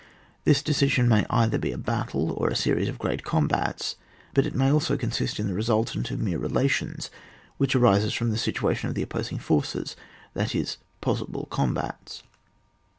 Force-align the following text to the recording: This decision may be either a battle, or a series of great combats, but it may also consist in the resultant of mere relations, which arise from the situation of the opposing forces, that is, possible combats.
This 0.45 0.63
decision 0.63 1.07
may 1.07 1.21
be 1.21 1.27
either 1.29 1.59
a 1.69 1.75
battle, 1.77 2.31
or 2.31 2.49
a 2.49 2.55
series 2.55 2.89
of 2.89 2.97
great 2.97 3.23
combats, 3.23 3.97
but 4.33 4.47
it 4.47 4.55
may 4.55 4.71
also 4.71 4.97
consist 4.97 5.39
in 5.39 5.45
the 5.47 5.53
resultant 5.53 6.09
of 6.09 6.19
mere 6.19 6.39
relations, 6.39 7.11
which 7.57 7.75
arise 7.75 8.11
from 8.11 8.31
the 8.31 8.37
situation 8.39 8.89
of 8.89 8.95
the 8.95 9.03
opposing 9.03 9.37
forces, 9.37 9.95
that 10.33 10.55
is, 10.55 10.77
possible 11.01 11.45
combats. 11.51 12.23